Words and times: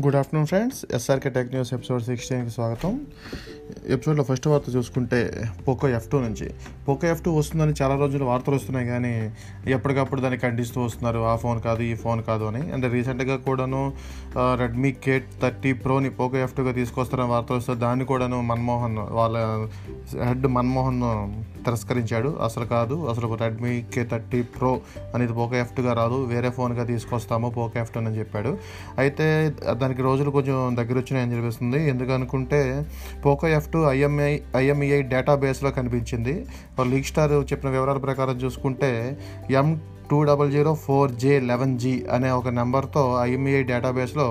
Good 0.00 0.16
afternoon 0.16 0.46
friends 0.46 0.94
SRK 0.94 1.30
tech 1.30 1.48
news 1.48 1.74
episode 1.74 2.02
సిక్స్టీన్కి 2.02 2.50
స్వాగతం. 2.50 3.06
ఎపిసోడ్లో 3.86 4.24
first 4.24 4.46
వార్త 4.46 4.76
చూసుకుంటే 4.76 5.44
పోకో 5.68 5.88
ఎఫ్ 5.88 6.10
టూ 6.10 6.20
నుంచి. 6.20 6.50
పోకో 6.88 7.06
ఎఫ్ 7.06 7.22
టూ 7.22 7.32
వస్తుందని 7.32 7.74
చాలా 7.82 7.96
రోజులు 7.96 8.24
వార్తలు 8.24 8.54
వస్తున్నాయి 8.54 8.86
కానీ 8.86 9.32
ఎప్పటికప్పుడు 9.66 10.20
దాన్ని 10.20 10.38
ఖండిస్తూ 10.38 10.80
వస్తున్నారు. 10.80 11.18
ఆ 11.18 11.36
ఫోన్ 11.36 11.60
కాదు 11.60 11.82
ఈ 11.82 11.94
ఫోన్ 11.94 12.22
కాదు 12.22 12.44
అని. 12.44 12.72
అంటే 12.72 12.88
రీసెంట్గా 12.88 13.36
కూడాను 13.36 13.92
రెడ్మీ 14.38 14.92
కేట్ 14.92 15.26
థర్టీ 15.42 15.72
ప్రోని 15.72 16.10
పోకో 16.10 16.36
ఎఫ్ 16.36 16.56
టూగా 16.56 16.72
తీసుకొస్తారని 16.72 17.28
వార్తలు 17.28 17.56
వస్తే 17.56 17.74
దాన్ని 17.74 18.04
కూడాను 18.04 18.40
మన్మోహన్ 18.40 18.98
వాళ్ళ 18.98 19.68
హెడ్ 20.22 20.46
మన్మోహన్ 20.46 21.02
తిరస్కరించాడు. 21.64 22.38
అసలు 22.42 22.64
కాదు 22.64 23.06
అసలు 23.06 23.34
రెడ్మీ 23.34 23.82
కే 23.94 24.04
థర్టీ 24.04 24.42
ప్రో 24.42 24.80
అనేది 25.14 25.32
పోకో 25.32 25.56
ఎఫ్ 25.56 25.76
టూగా 25.76 25.92
రాదు. 25.92 26.24
వేరే 26.24 26.50
ఫోన్గా 26.50 26.84
తీసుకొస్తాము 26.84 27.50
పోకో 27.50 27.80
ఎఫ్ 27.80 27.90
టూ 27.90 28.00
అని 28.00 28.18
చెప్పాడు. 28.18 28.58
అయితే 28.98 29.54
దానికి 29.88 30.04
రోజులు 30.04 30.30
కొంచెం 30.30 30.56
దగ్గర 30.76 30.96
వచ్చినాయని 30.98 31.34
చెప్పేస్తుంది. 31.34 31.78
ఎందుకనుకుంటే 31.88 32.86
Poco 33.26 33.46
F 33.48 33.68
two 33.72 33.78
IMI 33.90 34.32
IMEI 34.56 35.02
డేటాబేస్లో 35.12 35.70
కనిపించింది. 35.70 36.34
లీక్ 36.90 37.06
స్టార్ 37.06 37.32
చెప్పిన 37.52 37.70
వివరాల 37.70 37.98
ప్రకారం 37.98 38.36
చూసుకుంటే 38.36 38.90
M 39.50 39.68
two 40.10 40.18
double 40.28 40.50
zero 40.52 40.72
four 40.74 41.10
J 41.22 41.32
eleven 41.50 41.72
G 41.78 41.92
అనే 42.14 42.30
ఒక 42.38 42.48
నెంబర్తో 42.58 43.02
ఐఎంఈఐ 43.22 43.62
డేటాబేస్లో 43.70 44.26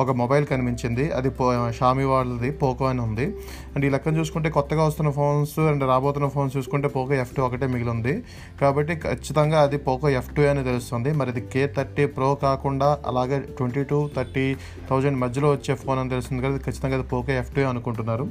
ఒక 0.00 0.10
మొబైల్ 0.20 0.44
కనిపించింది. 0.50 1.04
అది 1.18 1.30
పో 1.38 1.46
షామీ 1.78 2.04
వాళ్ళది 2.04 2.50
పోకో 2.62 2.84
అని 2.86 3.00
ఉంది. 3.00 3.26
అండ్ 3.74 3.84
ఈ 3.86 3.90
లెక్కను 3.94 4.18
చూసుకుంటే 4.18 4.50
కొత్తగా 4.50 4.84
వస్తున్న 4.84 5.10
ఫోన్స్ 5.18 5.58
అండ్ 5.70 5.84
రాబోతున్న 5.84 6.28
ఫోన్స్ 6.28 6.56
చూసుకుంటే 6.56 6.88
పోకో 6.88 7.14
ఎఫ్ 7.24 7.34
టూ 7.36 7.42
ఒకటే 7.42 7.66
మిగిలి 7.66 7.90
ఉంది 7.90 8.14
కాబట్టి 8.60 8.96
ఖచ్చితంగా 9.06 9.60
అది 9.60 9.78
పోకో 9.88 10.08
ఎఫ్ 10.20 10.30
టూ 10.34 10.44
అని 10.52 10.64
తెలుస్తుంది. 10.70 11.12
మరి 11.12 11.30
ఇది 11.30 11.40
కే 11.54 11.64
థర్టీ 11.76 12.06
ప్రో 12.18 12.34
కాకుండా 12.46 12.90
అలాగే 13.06 13.40
ట్వంటీ 13.58 13.84
టూ 13.92 14.00
థర్టీ 14.16 14.46
థౌజండ్ 14.90 15.18
మధ్యలో 15.24 15.50
వచ్చే 15.52 15.74
ఫోన్ 15.74 15.98
అని 15.98 16.10
తెలుస్తుంది 16.10 16.42
కదా 16.46 16.56
ఖచ్చితంగా 16.56 16.98
అది 17.00 17.08
పోకో 17.14 17.32
ఎఫ్ 17.42 17.52
టూ 17.56 17.62
అనుకుంటున్నారు. 17.72 18.26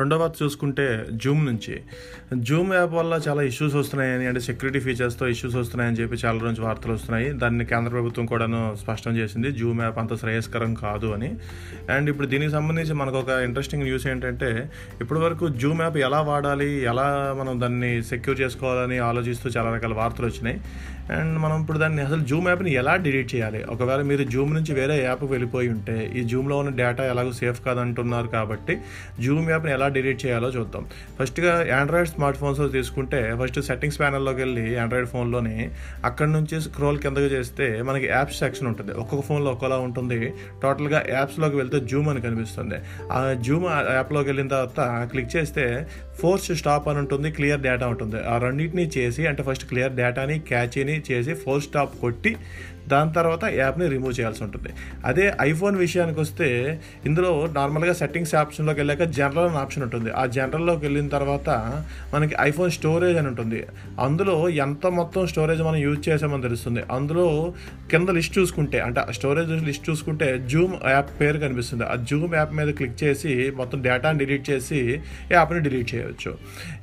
రెండవది 0.00 0.44
చూసుకుంటే 0.44 0.86
జూమ్ 1.24 1.42
నుంచి. 1.46 1.76
జూమ్ 2.48 2.72
యాప్ 2.74 2.94
వల్ల 2.94 3.14
చాలా 3.28 3.42
ఇష్యూస్ 3.50 3.74
వస్తున్నాయని 3.74 4.26
అంటే 4.26 4.40
సెక్యూరిటీ 4.40 4.80
ఫీచర్స్తో 4.86 5.26
ఇష్యూస్ 5.34 5.56
వస్తున్నాయని 5.56 5.96
చెప్పి 5.96 6.16
చాలా 6.24 6.38
రోజు 6.42 6.62
వార్తలు 6.62 6.92
వస్తున్నాయి. 6.92 7.28
దాన్ని 7.42 7.64
కేంద్ర 7.64 7.90
ప్రభుత్వం 7.90 8.26
కూడాను 8.32 8.60
స్పష్టం 8.82 9.12
చేసింది. 9.16 9.50
జూమ్ 9.52 9.80
యాప్ 9.82 9.98
అంత 9.98 10.14
శ్రేయస్కరం 10.22 10.74
కాదు 10.74 11.06
అని. 11.06 11.30
అండ్ 11.94 12.10
ఇప్పుడు 12.10 12.26
దీనికి 12.34 12.50
సంబంధించి 12.50 12.94
మనకు 13.02 13.18
ఒక 13.24 13.28
ఇంట్రెస్టింగ్ 13.48 13.82
న్యూస్ 13.82 14.06
ఏంటంటే 14.06 14.50
ఇప్పటి 15.00 15.20
వరకు 15.20 15.48
జూమ్ 15.64 15.82
యాప్ 15.82 15.98
ఎలా 16.08 16.20
వాడాలి 16.30 16.70
ఎలా 16.92 17.08
మనం 17.40 17.60
దాన్ని 17.60 17.92
సెక్యూర్ 18.02 18.40
చేసుకోవాలని 18.40 18.98
ఆలోచిస్తూ 19.10 19.50
చాలా 19.56 19.70
రకాల 19.74 19.94
వార్తలు 20.00 20.26
వచ్చినాయి. 20.26 20.58
అండ్ 21.10 21.36
మనం 21.38 21.56
ఇప్పుడు 21.60 21.78
దాన్ని 21.78 22.00
అసలు 22.02 22.22
జూమ్ 22.30 22.48
యాప్ని 22.48 22.72
ఎలా 22.80 22.92
డిలీట్ 23.04 23.30
చేయాలి? 23.34 23.60
ఒకవేళ 23.74 24.02
మీరు 24.10 24.24
జూమ్ 24.34 24.50
నుంచి 24.54 24.72
వేరే 24.74 24.96
యాప్ 25.04 25.24
వెళ్ళిపోయి 25.24 25.68
ఉంటే 25.68 25.96
ఈ 26.16 26.20
జూమ్లో 26.32 26.56
ఉన్న 26.62 26.70
డేటా 26.70 27.04
ఎలాగో 27.12 27.32
సేఫ్ 27.32 27.60
కాదంటున్నారు 27.66 28.28
కాబట్టి 28.36 28.74
జూమ్ 29.20 29.48
యాప్ని 29.50 29.72
ఎలా 29.72 29.88
డిలీట్ 29.90 30.26
చేయాలో 30.26 30.48
చూద్దాం. 30.48 30.86
ఫస్ట్గా 31.20 31.76
ఆండ్రాయిడ్ 31.80 32.10
స్మార్ట్ 32.10 32.40
ఫోన్స్ 32.40 32.72
తీసుకుంటే 32.72 33.36
ఫస్ట్ 33.42 33.60
సెట్టింగ్స్ 33.60 34.00
ప్యానల్లోకి 34.00 34.38
వెళ్ళి 34.38 34.78
ఆండ్రాయిడ్ 34.78 35.10
ఫోన్లోని 35.10 35.70
అక్కడ 36.04 36.28
నుంచి 36.28 36.60
స్క్రోల్ 36.60 36.98
కిందకు 36.98 37.20
చేస్తే 37.20 37.82
మనకి 37.82 38.06
యాప్స్ 38.06 38.38
సెక్షన్ 38.38 38.68
ఉంటుంది. 38.68 38.92
ఒక్కొక్క 38.92 39.26
ఫోన్లో 39.26 39.50
ఒక్కోలా 39.50 39.76
ఉంటుంది. 39.76 40.34
టోటల్గా 40.62 41.04
యాప్స్లోకి 41.10 41.56
వెళ్తే 41.56 41.80
జూమ్ 41.80 42.08
అని 42.08 42.20
కనిపిస్తుంది. 42.20 42.74
ఆ 43.12 43.36
జూమ్ 43.40 43.64
యాప్లోకి 43.94 44.28
వెళ్ళిన 44.28 44.48
తర్వాత 44.48 45.08
క్లిక్ 45.10 45.36
చేస్తే 45.36 45.86
ఫోర్స్ 46.20 46.50
స్టాప్ 46.60 46.88
అని 46.88 46.98
ఉంటుంది 46.98 47.30
క్లియర్ 47.30 47.62
డేటా 47.68 47.86
ఉంటుంది. 47.86 48.18
ఆ 48.32 48.38
రెండింటిని 48.38 48.86
చేసి 48.98 49.26
అంటే 49.26 49.42
ఫస్ట్ 49.42 49.68
క్లియర్ 49.70 49.92
డేటాని 49.92 50.38
క్యాచ్ని 50.50 51.02
చేసి 51.10 51.34
ఫోర్స్ 51.44 51.66
స్టాప్ 51.66 51.94
కొట్టి 52.00 52.36
దాని 52.88 53.12
తర్వాత 53.12 53.44
యాప్ని 53.44 53.88
రిమూవ్ 53.88 54.14
చేయాల్సి 54.18 54.42
ఉంటుంది. 54.44 54.70
అదే 55.04 55.32
ఐఫోన్ 55.40 55.76
విషయానికి 55.76 56.20
వస్తే 56.20 56.46
ఇందులో 57.06 57.48
నార్మల్గా 57.58 57.92
సెట్టింగ్స్ 57.92 58.34
ఆప్షన్లోకి 58.34 58.78
వెళ్ళాక 58.80 59.02
జనరల్ 59.02 59.48
అని 59.50 59.56
ఆప్షన్ 59.56 59.82
ఉంటుంది. 59.82 60.10
ఆ 60.10 60.26
జనరల్లోకి 60.36 60.82
వెళ్ళిన 60.86 61.08
తర్వాత 61.08 61.48
మనకి 62.14 62.34
ఐఫోన్ 62.40 62.70
స్టోరేజ్ 62.70 63.18
అని 63.18 63.28
ఉంటుంది. 63.28 63.60
అందులో 64.00 64.48
ఎంత 64.48 64.86
మొత్తం 64.86 65.26
స్టోరేజ్ 65.26 65.62
మనం 65.62 65.76
యూజ్ 65.76 66.08
చేసామని 66.08 66.42
తెలుస్తుంది. 66.42 66.82
అందులో 66.90 67.54
కింద 67.90 68.08
లిస్ట్ 68.08 68.38
చూసుకుంటే 68.38 68.80
అంటే 68.80 69.00
స్టోరేజ్ 69.12 69.52
లిస్ట్ 69.68 69.90
చూసుకుంటే 69.90 70.28
జూమ్ 70.46 70.74
యాప్ 70.90 71.12
పేరు 71.20 71.38
కనిపిస్తుంది. 71.38 71.84
ఆ 71.84 71.94
జూమ్ 72.10 72.34
యాప్ 72.34 72.54
మీద 72.54 72.68
క్లిక్ 72.80 72.98
చేసి 73.04 73.52
మొత్తం 73.60 73.82
డేటాని 73.82 74.18
డిలీట్ 74.18 74.50
చేసి 74.50 75.00
యాప్ని 75.32 75.60
డిలీట్ 75.60 75.94
చేయవచ్చు 75.94 76.09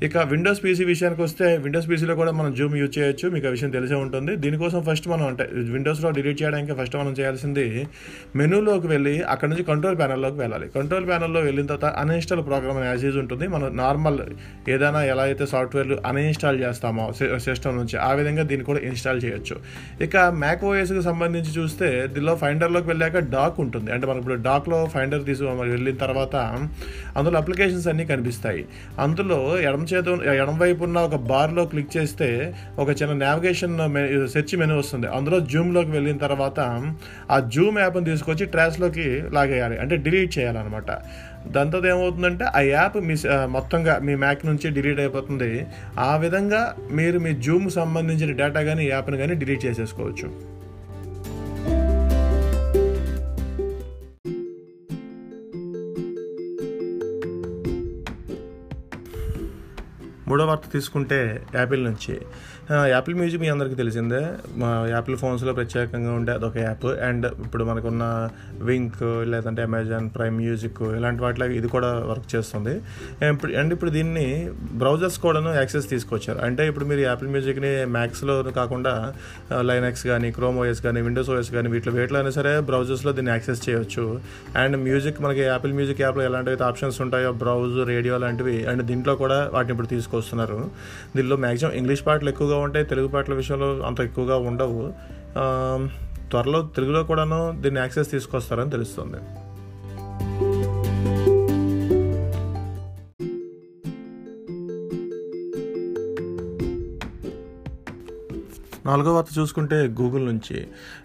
ఇక 0.03 0.17
విండోస్ 0.17 0.63
పీసీ 0.63 0.83
విషయానికి 0.83 1.21
వస్తే 1.21 1.57
విండోస్ 1.57 1.89
పీసీలో 1.89 2.15
కూడా 2.15 2.31
మనం 2.31 2.53
జూమ్ 2.53 2.77
యూజ్ 2.77 2.97
చేయొచ్చు. 2.97 3.29
మీకు 3.29 3.47
ఆ 3.47 3.49
విషయం 3.49 3.69
తెలిసే 3.69 3.95
ఉంటుంది. 3.95 4.35
దీనికోసం 4.35 4.83
ఫస్ట్ 4.83 5.07
మనం 5.07 5.27
అంటే 5.27 5.49
విండోస్లో 5.53 6.09
డిలీట్ 6.09 6.43
చేయడానికి 6.43 6.73
ఫస్ట్ 6.73 6.95
మనం 6.95 7.11
చేయాల్సింది 7.11 7.87
మెనూలోకి 8.35 8.87
వెళ్ళి 8.87 9.21
అక్కడ 9.21 9.49
నుంచి 9.49 9.63
కంట్రోల్ 9.63 9.97
ప్యానల్లోకి 9.97 10.35
వెళ్ళాలి. 10.35 10.67
కంట్రోల్ 10.67 11.07
ప్యానల్లో 11.07 11.39
వెళ్ళిన 11.39 11.65
తర్వాత 11.65 11.85
అన్ఇన్స్టాల్ 11.85 12.45
ప్రోగ్రామ్ 12.45 12.83
యాజ్ 12.83 13.05
యూజ్ 13.05 13.17
ఉంటుంది. 13.17 13.47
మనం 13.47 13.77
నార్మల్ 13.77 14.21
ఏదైనా 14.69 15.03
ఎలా 15.03 15.23
అయితే 15.23 15.45
సాఫ్ట్వేర్లు 15.45 15.97
అన్ఇన్స్టాల్ 16.05 16.61
చేస్తామో 16.61 17.13
సిస్టమ్ 17.37 17.77
నుంచి 17.77 17.97
ఆ 17.97 18.11
విధంగా 18.13 18.43
దీన్ని 18.43 18.65
కూడా 18.65 18.79
ఇన్స్టాల్ 18.79 19.21
చేయొచ్చు. 19.25 19.57
ఇక 20.03 20.17
మ్యాక్ 20.17 20.63
ఓఎస్కి 20.63 21.01
సంబంధించి 21.01 21.51
చూస్తే 21.59 22.07
దీనిలో 22.07 22.35
ఫైండర్లోకి 22.35 22.87
వెళ్ళాక 22.87 23.17
డాక్ 23.17 23.59
ఉంటుంది. 23.59 23.91
అంటే 23.91 24.07
మనం 24.07 24.17
ఇప్పుడు 24.17 24.33
డాక్లో 24.33 24.85
ఫైండర్ 24.85 25.25
తీసు 25.25 25.43
వెళ్ళిన 25.43 25.95
తర్వాత 25.95 26.35
అందులో 27.17 27.37
అప్లికేషన్స్ 27.37 27.87
అన్నీ 27.87 28.05
కనిపిస్తాయి. 28.05 28.65
అందులో 28.99 29.16
ఎడమ 29.61 29.83
చేత 29.93 30.07
ఎడమ 30.07 30.57
వైపు 30.57 30.83
ఉన్న 30.83 30.97
ఒక 30.97 31.15
బార్లో 31.15 31.65
క్లిక్ 31.65 31.97
చేస్తే 31.97 32.55
ఒక 32.79 32.89
చిన్న 32.89 33.25
నావిగేషన్ 33.25 33.77
సెర్చ్ 34.27 34.57
మెనూ 34.59 34.77
వస్తుంది. 34.77 35.07
అందులో 35.07 35.39
జూమ్లోకి 35.39 35.91
వెళ్ళిన 35.91 36.17
తర్వాత 36.17 36.59
ఆ 37.31 37.39
జూమ్ 37.39 37.79
యాప్ని 37.79 38.05
తీసుకొచ్చి 38.05 38.45
ట్రాష్లోకి 38.45 39.23
లాగేయాలి. 39.33 39.79
అంటే 39.79 39.95
డిలీట్ 39.95 40.37
చేయాలన్నమాట. 40.39 40.91
దాంతో 41.47 41.87
ఏమవుతుందంటే 41.87 42.45
ఆ 42.45 42.59
యాప్ 42.59 42.97
మీ 42.97 43.15
మొత్తంగా 43.45 43.99
మీ 44.03 44.15
మ్యాక్ 44.15 44.45
నుంచి 44.45 44.69
డిలీట్ 44.71 44.99
అయిపోతుంది. 44.99 45.65
ఆ 45.99 46.15
విధంగా 46.15 46.75
మీరు 46.91 47.19
మీ 47.19 47.33
జూమ్ 47.33 47.69
సంబంధించిన 47.69 48.31
డేటా 48.31 48.61
కానీ 48.61 48.85
యాప్ని 48.89 49.17
కానీ 49.17 49.33
డిలీట్ 49.33 49.65
చేసేసుకోవచ్చు. 49.65 50.56
మూడో 60.29 60.43
వార్త 60.49 60.67
తీసుకుంటే 60.75 61.17
యాపిల్ 61.59 61.81
నుంచి. 61.89 62.15
యాపిల్ 62.93 63.15
మ్యూజిక్ 63.19 63.41
మీ 63.43 63.49
అందరికీ 63.51 63.75
తెలిసిందే. 63.81 64.19
మా 64.61 64.69
యాపిల్ 64.93 65.15
ఫోన్స్లో 65.21 65.51
ప్రత్యేకంగా 65.57 66.11
ఉండే 66.19 66.31
అదొక 66.37 66.57
యాప్. 66.65 66.87
అండ్ 67.07 67.25
ఇప్పుడు 67.45 67.63
మనకున్న 67.69 68.03
వింక్ 68.69 69.03
లేదంటే 69.33 69.61
అమెజాన్ 69.67 70.07
ప్రైమ్ 70.15 70.35
మ్యూజిక్ 70.43 70.81
ఇలాంటి 70.97 71.21
వాటిలో 71.25 71.45
ఇది 71.59 71.67
కూడా 71.75 71.91
వర్క్ 72.09 72.27
చేస్తుంది. 72.33 72.73
అండ్ 73.59 73.71
ఇప్పుడు 73.75 73.91
దీన్ని 73.97 74.25
బ్రౌజర్స్ 74.81 75.19
కూడాను 75.25 75.53
యాక్సెస్ 75.59 75.87
తీసుకొచ్చారు. 75.93 76.39
అంటే 76.47 76.65
ఇప్పుడు 76.71 76.87
మీరు 76.91 77.03
యాపిల్ 77.09 77.31
మ్యూజిక్ని 77.35 77.71
మ్యాక్స్లో 77.97 78.35
కాకుండా 78.59 78.93
లైనక్స్ 79.69 80.03
కానీ 80.11 80.31
క్రోమ్ 80.39 80.59
ఓఎస్ 80.63 80.83
కానీ 80.87 81.01
విండోస్ 81.07 81.31
ఓఎస్ 81.35 81.53
కానీ 81.55 81.71
వీటిలో 81.75 81.93
వేటిలో 81.99 82.19
అయినా 82.21 82.33
సరే 82.39 82.53
బ్రౌజర్స్లో 82.71 83.13
దీన్ని 83.19 83.33
యాక్సెస్ 83.35 83.63
చేయొచ్చు. 83.69 84.05
అండ్ 84.63 84.77
మ్యూజిక్ 84.87 85.23
మనకి 85.27 85.43
యాపిల్ 85.53 85.75
మ్యూజిక్ 85.79 86.03
యాప్లో 86.07 86.25
ఎలాంటి 86.31 86.63
ఆప్షన్స్ 86.71 86.99
ఉంటాయో 87.07 87.31
బ్రౌజ్ 87.45 87.79
రేడియో 87.93 88.17
లాంటివి 88.25 88.59
అండ్ 88.73 88.83
దీంట్లో 88.91 89.15
కూడా 89.23 89.39
వాటిని 89.55 89.73
ఇప్పుడు 89.75 89.91
వస్తున్నారు. 90.17 90.59
దీనిలో 91.15 91.35
మ్యాక్సిమం 91.35 91.71
ఇంగ్లీష్ 91.71 92.05
పాటలు 92.07 92.29
ఎక్కువగా 92.29 92.57
ఉంటాయి 92.57 92.85
తెలుగు 92.85 93.07
పాటల 93.07 93.33
విషయంలో 93.33 93.69
అంత 93.79 93.99
ఎక్కువగా 94.01 94.37
ఉండవు. 94.49 94.93
త్వరలో 96.31 96.61
తెలుగులో 96.75 97.03
కూడాను 97.03 97.41
దీన్ని 97.61 97.79
యాక్సెస్ 97.79 98.11
తీసుకొస్తారని 98.11 98.71
తెలుస్తుంది. 98.71 99.19
నాలుగో 108.87 109.11
వార్త 109.15 109.31
చూసుకుంటే 109.39 109.77
గూగుల్ 109.99 110.25
నుంచి. 110.29 110.57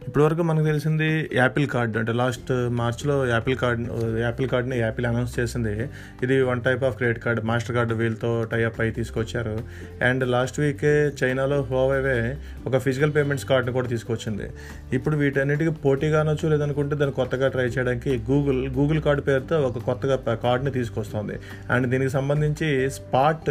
ఇప్పటివరకు 0.07 0.43
మనకు 0.51 0.67
తెలిసింది 0.71 1.09
యాపిల్ 1.41 1.67
కార్డ్ 1.75 1.95
అంటే 2.01 2.13
లాస్ట్ 2.21 2.51
మార్చ్లో 2.81 3.17
యాపిల్ 3.33 3.57
కార్డ్ 3.63 3.83
యాపిల్ 4.25 4.49
కార్డ్ని 4.53 4.77
యాపిల్ 4.79 5.07
అనౌన్స్ 5.11 5.35
చేసింది. 5.39 5.75
ఇది 6.25 6.37
one 6.51 6.61
type 6.67 6.83
of 6.89 6.97
credit 7.01 7.21
card 7.25 7.41
master 7.51 7.77
card 7.77 7.93
వీళ్ళతో 8.01 8.33
టైఅప్ 8.53 8.81
అయి 8.85 8.93
తీసుకొచ్చారు. 8.99 9.57
అండ్ 10.09 10.25
లాస్ట్ 10.35 10.61
వీకే 10.65 10.95
చైనాలో 11.23 11.59
హోవైవే 11.71 12.19
ఒక 12.67 12.77
ఫిజికల్ 12.87 13.15
పేమెంట్స్ 13.17 13.47
కార్డ్ని 13.51 13.73
కూడా 13.79 13.89
తీసుకొచ్చింది. 13.95 14.47
ఇప్పుడు 14.99 15.17
వీటన్నిటికీ 15.23 15.73
పోటీగా 15.87 16.21
అనొచ్చు 16.21 16.49
లేదనుకుంటే 16.55 16.95
దాన్ని 17.03 17.17
కొత్తగా 17.21 17.49
ట్రై 17.57 17.67
చేయడానికి 17.75 18.11
గూగుల్ 18.31 18.61
గూగుల్ 18.79 19.01
కార్డ్ 19.09 19.23
పేరుతో 19.29 19.57
ఒక 19.69 19.79
కొత్తగా 19.89 20.17
కార్డ్ని 20.47 20.73
తీసుకొస్తుంది. 20.79 21.37
అండ్ 21.71 21.87
దీనికి 21.93 22.13
సంబంధించి 22.19 22.69
స్పాట్ 22.99 23.51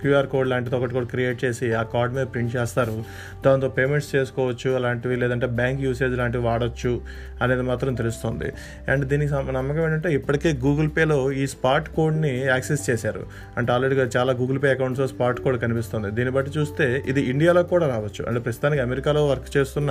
క్యూఆర్ 0.00 0.30
కోడ్ 0.34 0.48
లాంటిది 0.52 0.76
ఒకటి 0.80 0.94
కూడా 0.98 1.08
క్రియేట్ 1.14 1.38
చేసి 1.44 1.66
ఆ 1.80 1.82
కార్డ్ 1.94 2.14
మీద 2.14 2.26
ప్రింట్ 2.34 2.52
చేస్తారు. 2.56 2.96
దాంతో 3.44 3.68
పేమెంట్స్ 3.68 4.16
చేసుకోవచ్చు 4.16 4.70
అలాంటివి 4.76 5.16
లేదంటే 5.16 5.46
బ్యాంక్ 5.46 5.80
యూసేజ్ 5.80 6.16
లాంటివి 6.18 6.44
వాడచ్చు 6.44 7.00
అనేది 7.42 7.62
మాత్రం 7.62 7.94
తెలుస్తుంది. 7.94 8.48
అండ్ 8.92 9.04
దీనికి 9.12 9.32
నమ్మకం 9.58 9.82
ఏంటంటే 9.86 10.10
ఇప్పటికే 10.14 10.52
గూగుల్ 10.66 10.90
పేలో 10.96 11.32
ఈ 11.32 11.46
స్పాట్ 11.46 11.88
కోడ్ని 11.88 12.32
యాక్సెస్ 12.46 12.90
చేశారు. 12.90 13.22
అంటే 13.58 13.72
ఆల్రెడీగా 13.72 14.06
చాలా 14.16 14.32
గూగుల్ 14.32 14.62
పే 14.62 14.70
అకౌంట్స్లో 14.70 15.06
స్పాట్ 15.06 15.40
కోడ్ 15.40 15.60
కనిపిస్తుంది. 15.60 16.10
దీన్ని 16.10 16.34
బట్టి 16.34 16.52
చూస్తే 16.58 17.02
ఇది 17.08 17.20
ఇండియాలో 17.20 17.62
కూడా 17.62 17.86
రావచ్చు. 17.94 18.22
అంటే 18.28 18.40
ప్రస్తుతానికి 18.40 18.82
అమెరికాలో 18.82 19.26
వర్క్ 19.26 19.56
చేస్తున్న 19.56 19.90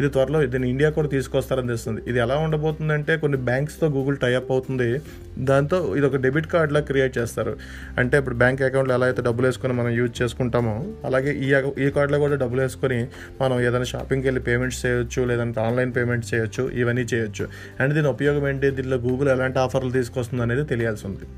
ఇది 0.00 0.08
త్వరలో 0.08 0.46
దీన్ని 0.46 0.70
ఇండియా 0.70 0.90
కూడా 0.90 1.08
తీసుకొస్తారని 1.08 1.66
తెలుస్తుంది. 1.66 2.02
ఇది 2.08 2.18
ఎలా 2.18 2.36
ఉండబోతుందంటే 2.46 3.16
కొన్ని 3.16 3.38
బ్యాంక్స్తో 3.50 3.88
గూగుల్ 3.88 4.16
టైఅప్ 4.16 4.50
అవుతుంది. 4.50 4.90
దాంతో 5.38 5.94
ఇది 5.96 6.06
ఒక 6.06 6.16
డెబిట్ 6.16 6.46
కార్డ్లా 6.46 6.80
క్రియేట్ 6.80 7.18
చేస్తారు. 7.18 7.56
అంటే 7.98 8.18
ఇప్పుడు 8.18 8.34
బ్యాంక్ 8.34 8.62
అకౌంట్లో 8.62 8.94
ఎలా 8.94 9.06
అయితే 9.06 9.22
డబ్బులు 9.22 9.46
వేసుకొని 9.46 9.72
మనం 9.72 9.90
యూజ్ 9.90 10.22
చేసుకుంటామో 10.22 10.84
అలాగే 11.04 11.32
ఈ 11.32 11.48
ఈ 11.84 11.90
కార్డులో 11.90 12.18
కూడా 12.18 12.34
డబ్బులు 12.34 12.60
వేసుకొని 12.60 13.06
మనం 13.40 13.60
ఏదైనా 13.60 13.84
షాపింగ్కి 13.84 14.28
వెళ్ళి 14.28 14.40
పేమెంట్స్ 14.40 14.86
చేయొచ్చు 14.86 15.24
లేదంటే 15.24 15.60
ఆన్లైన్ 15.60 15.92
పేమెంట్స్ 15.92 16.34
చేయొచ్చు 16.34 16.70
ఇవన్నీ 16.74 17.02
చేయొచ్చు. 17.02 17.48
అండ్ 17.80 17.94
దీని 17.94 18.08
ఉపయోగం 18.08 18.48
ఏంటి? 18.48 18.70
దీనిలో 18.70 18.96
గూగుల్ 18.96 19.28
ఎలాంటి 19.28 19.58
ఆఫర్లు 19.58 19.90
తీసుకొస్తుంది 19.90 20.42
అనేది 20.42 20.64
తెలియాల్సి 20.64 21.06
ఉంది. 21.06 21.28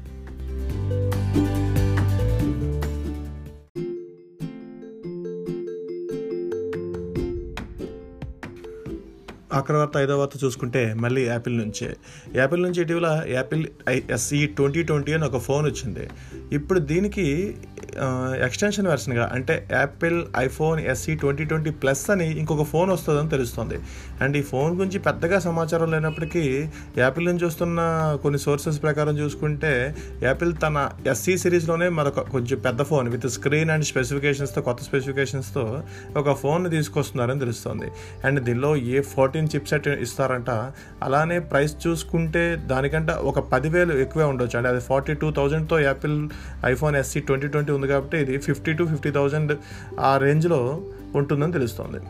అక్కడ 9.53 9.77
వార్త 9.77 9.97
ఐదో 9.97 10.19
వార్త 10.19 10.45
చూసుకుంటే 10.45 10.95
మళ్ళీ 10.95 11.25
యాపిల్ 11.25 11.59
నుంచే. 11.59 11.97
యాపిల్ 12.37 12.63
నుంచి 12.63 12.83
ఇటీవల 12.83 13.25
యాపిల్ 13.29 13.67
ఐ 13.89 14.01
ట్వంటీ 14.47 14.83
ట్వంటీ 14.83 15.13
అని 15.13 15.25
ఒక 15.25 15.37
ఫోన్ 15.37 15.67
వచ్చింది. 15.67 16.09
ఇప్పుడు 16.53 16.79
దీనికి 16.79 17.57
ఎక్స్టెన్షన్ 18.47 18.87
వెర్షన్గా 18.87 19.25
అంటే 19.35 19.67
Apple 19.73 20.19
iPhone 20.37 20.81
SE 20.81 21.15
twenty 21.15 21.45
twenty 21.45 21.71
plus 21.71 22.11
అని 22.11 22.27
ఇంకొక 22.41 22.63
ఫోన్ 22.63 22.91
వస్తుందని 22.91 23.29
తెలుస్తుంది. 23.29 23.79
అండ్ 24.23 24.37
ఈ 24.37 24.43
ఫోన్ 24.43 24.73
గురించి 24.77 24.99
పెద్దగా 24.99 25.39
సమాచారం 25.39 25.91
లేనప్పటికీ 25.91 26.45
యాపిల్ 26.99 27.27
నుంచి 27.27 27.45
వస్తున్న 27.45 27.81
కొన్ని 28.23 28.39
సోర్సెస్ 28.39 28.83
ప్రకారం 28.83 29.19
చూసుకుంటే 29.19 29.73
యాపిల్ 30.23 30.53
తన 30.65 30.91
ఎస్సీ 31.07 31.39
సిరీస్లోనే 31.39 31.89
మరొక 31.89 32.21
కొంచెం 32.21 32.59
పెద్ద 32.59 32.83
ఫోన్ 32.83 33.09
విత్ 33.09 33.27
స్క్రీన్ 33.37 33.71
అండ్ 33.71 33.85
స్పెసిఫికేషన్స్తో 33.85 34.63
కొత్త 34.63 34.83
స్పెసిఫికేషన్స్తో 34.83 35.83
ఒక 36.17 36.37
ఫోన్ 36.43 36.71
తీసుకొస్తున్నారని 36.71 37.41
తెలుస్తుంది. 37.41 37.89
అండ్ 38.25 38.41
దీనిలో 38.41 38.77
ఏ 38.77 39.01
ఫోర్టీన్ 39.15 39.49
చిప్ 39.55 39.69
సెట్ 39.69 39.89
ఇస్తారంట 39.89 40.51
అలానే 41.03 41.39
ప్రైస్ 41.39 41.75
చూసుకుంటే 41.87 42.45
దానికంటే 42.57 43.15
ఒక 43.31 43.39
పదివేలు 43.53 43.93
ఎక్కువే 44.05 44.25
ఉండొచ్చు. 44.25 44.57
అంటే 44.59 44.69
అది 44.69 44.81
forty 44.81 45.15
two 45.15 45.31
థౌజండ్తో 45.31 45.79
Apple 45.81 46.17
iPhone 46.65 46.97
SE 46.97 47.21
twenty 47.21 47.49
twenty 47.49 47.73
ఉంది 47.73 47.88
కాబట్టి 47.93 48.17
ఇది 48.25 48.39
ఫిఫ్టీ 48.39 48.73
టు 48.73 48.85
ఫిఫ్టీ 48.93 49.11
థౌజండ్ 49.11 49.53
ఆ 50.11 50.13
రేంజ్లో 50.25 50.61
ఉంటుందని 51.21 51.53
తెలుస్తుంది. 51.53 52.01